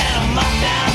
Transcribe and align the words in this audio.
now, 0.00 0.20
get 0.60 0.70
'em 0.84 0.89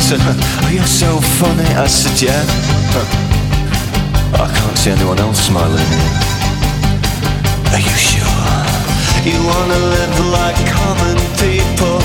said, 0.00 0.20
Oh, 0.24 0.70
you're 0.72 0.88
so 0.88 1.20
funny. 1.36 1.68
I 1.76 1.86
said, 1.86 2.16
Yeah. 2.16 2.40
I 4.32 4.48
can't 4.48 4.78
see 4.78 4.90
anyone 4.90 5.18
else 5.18 5.36
smiling. 5.44 5.90
Are 7.68 7.82
you 7.82 7.96
sure? 8.00 8.24
You 9.28 9.36
wanna 9.44 9.76
live 9.76 10.16
like 10.32 10.56
common 10.72 11.20
people. 11.36 12.00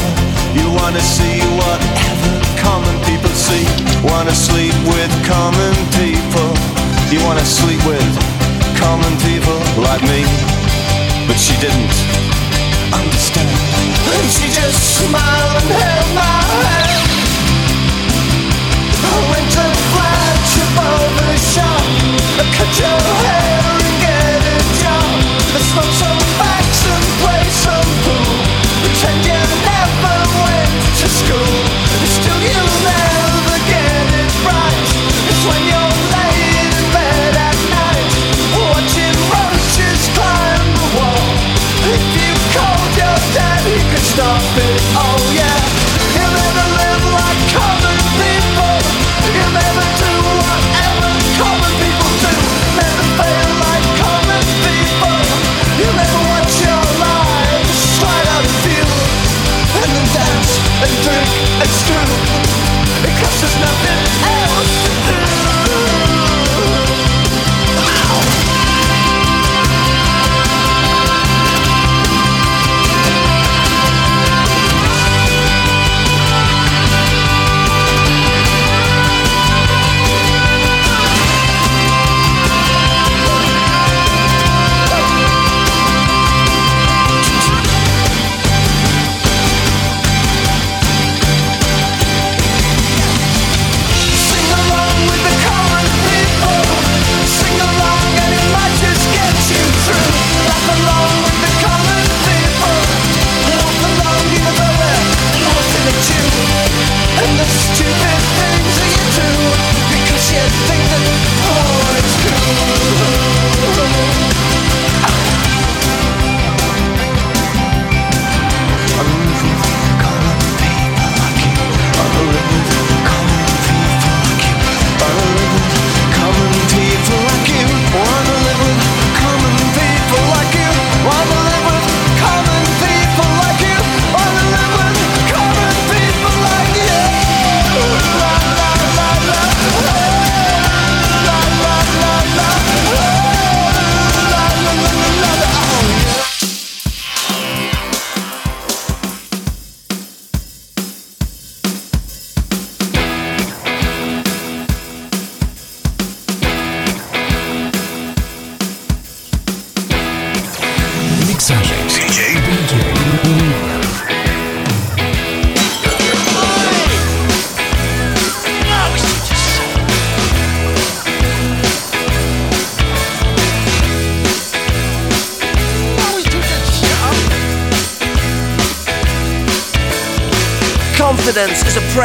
You 0.51 0.67
wanna 0.75 0.99
see 0.99 1.39
whatever 1.55 2.33
common 2.59 2.95
people 3.07 3.31
see. 3.31 3.63
Wanna 4.03 4.35
sleep 4.35 4.75
with 4.91 5.11
common 5.23 5.73
people. 5.95 6.49
You 7.07 7.23
wanna 7.23 7.47
sleep 7.47 7.79
with 7.87 8.11
common 8.83 9.13
people 9.23 9.57
like 9.87 10.03
me. 10.03 10.27
But 11.23 11.39
she 11.39 11.55
didn't 11.63 11.95
understand. 12.91 13.47
And 14.11 14.27
she 14.27 14.51
just 14.51 14.75
smiled 14.99 15.55
and 15.61 15.69
held 15.71 16.09
my 16.15 16.37
hand. 16.51 17.06
Cut 22.37 22.79
your 22.79 22.87
hair 22.87 23.61
and 23.65 24.01
get 24.01 24.41
a 24.45 24.59
job. 24.77 25.17
Let's 25.53 26.06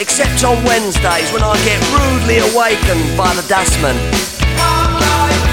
except 0.00 0.44
on 0.44 0.62
Wednesdays 0.64 1.30
when 1.32 1.42
I 1.42 1.56
get 1.64 1.80
rudely 1.92 2.38
awakened 2.38 3.16
by 3.16 3.34
the 3.34 3.46
dustman. 3.48 4.95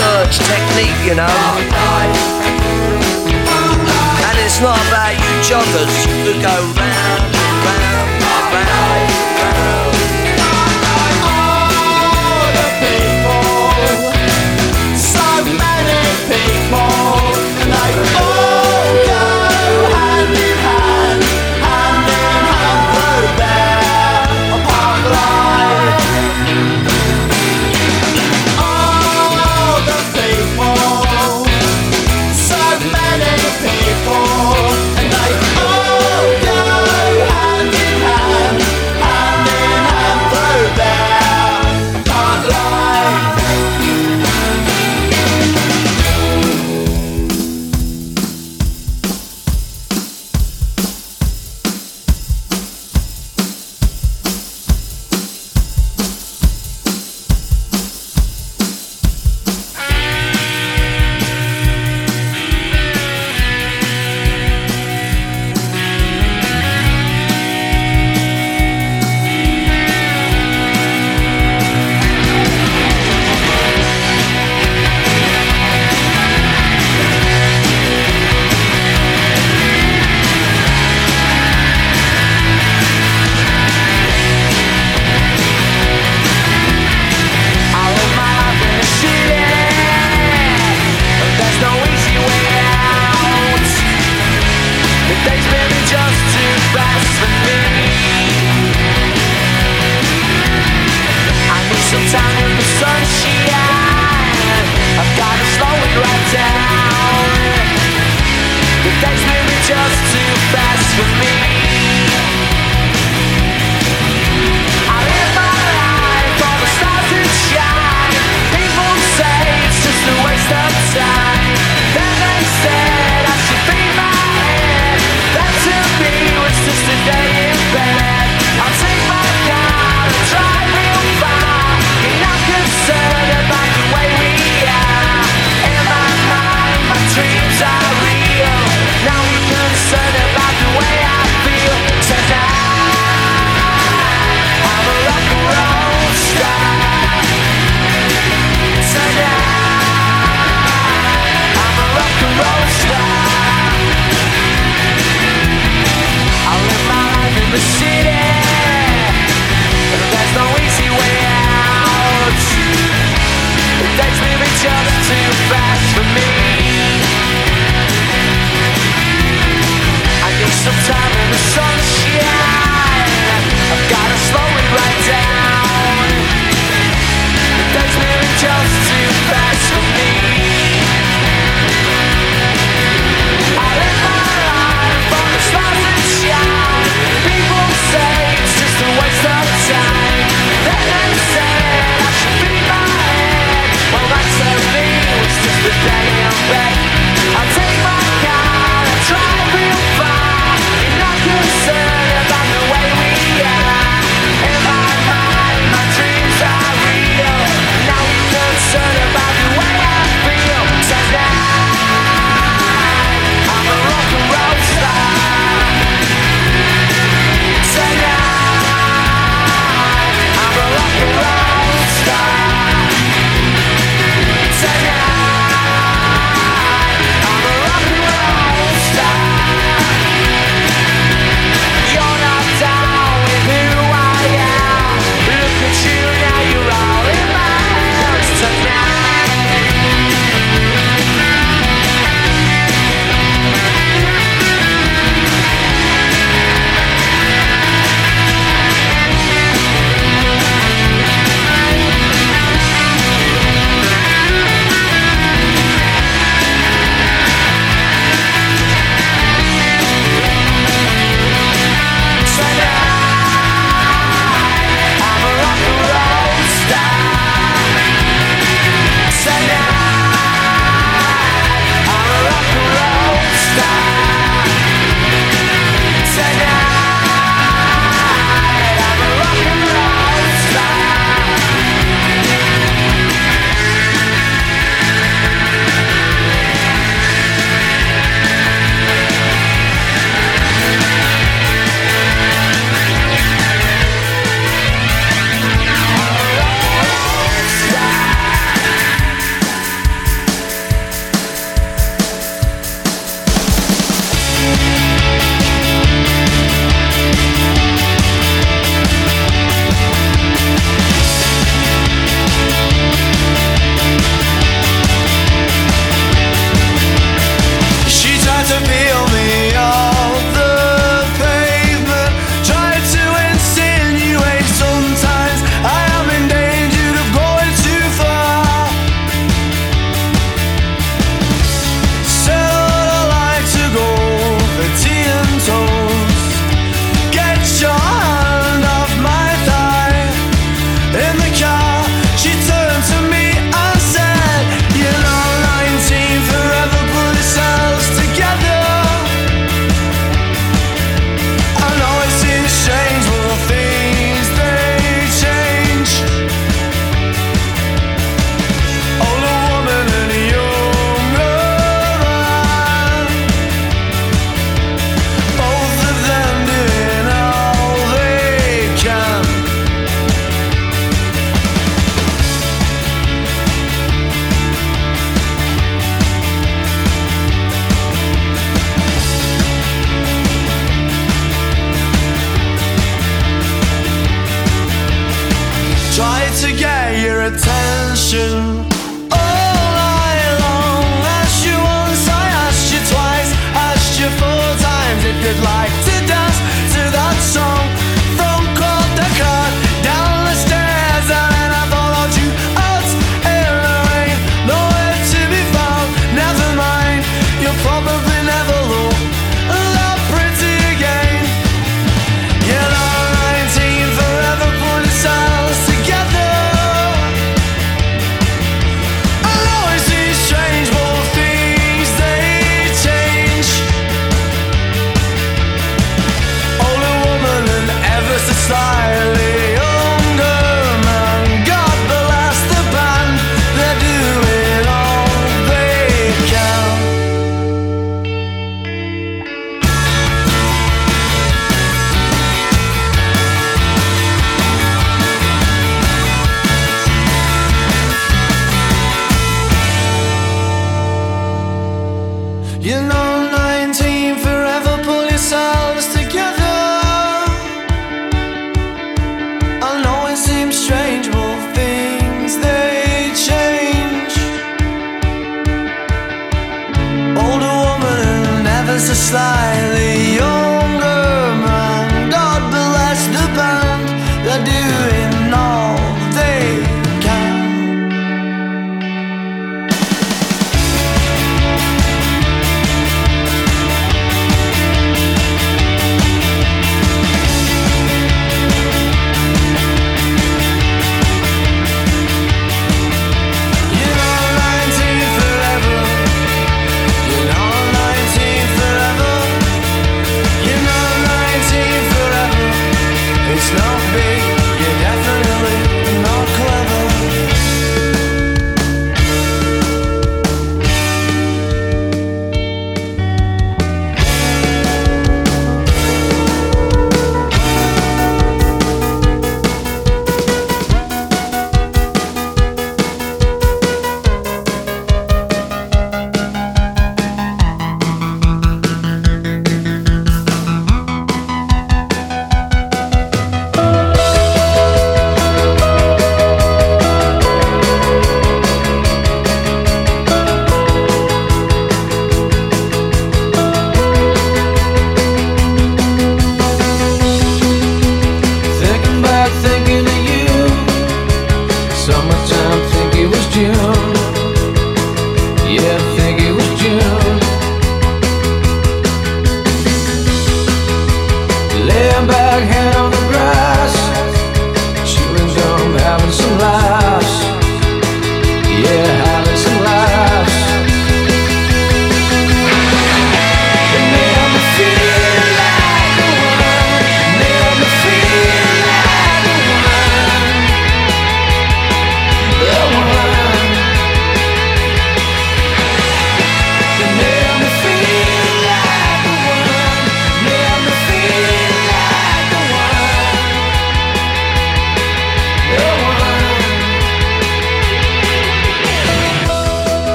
dirge 0.00 0.38
technique, 0.38 1.00
you 1.04 1.14
know. 1.14 1.36
And 4.28 4.36
it's 4.44 4.60
not 4.60 4.78
about 4.88 5.12
you 5.12 5.32
joggers 5.44 5.94
who 6.24 6.32
go 6.40 6.56
round, 6.80 7.22
round, 7.66 8.08
round, 8.24 8.54
round. 8.54 9.09